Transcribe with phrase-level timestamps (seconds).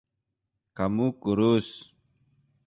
[0.77, 1.69] Kamu kurus.